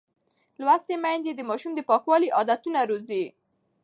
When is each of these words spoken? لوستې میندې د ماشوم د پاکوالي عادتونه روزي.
لوستې 0.59 0.95
میندې 1.03 1.31
د 1.35 1.41
ماشوم 1.49 1.71
د 1.75 1.79
پاکوالي 1.89 2.29
عادتونه 2.37 2.79
روزي. 2.89 3.23